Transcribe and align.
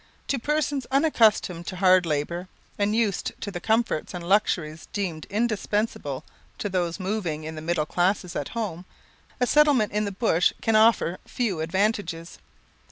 To 0.29 0.39
persons 0.39 0.87
unaccustomed 0.89 1.67
to 1.67 1.75
hard 1.75 2.07
labour, 2.07 2.47
and 2.79 2.95
used 2.95 3.39
to 3.39 3.51
the 3.51 3.59
comforts 3.59 4.15
and 4.15 4.27
luxuries 4.27 4.87
deemed 4.91 5.25
indispensable 5.29 6.23
to 6.57 6.69
those 6.69 6.99
moving 6.99 7.43
in 7.43 7.53
the 7.53 7.61
middle 7.61 7.85
classes 7.85 8.35
at 8.35 8.49
home, 8.57 8.85
a 9.39 9.45
settlement 9.45 9.91
in 9.91 10.05
the 10.05 10.11
bush 10.11 10.53
can 10.59 10.75
offer 10.75 11.19
few 11.27 11.59
advantages. 11.59 12.39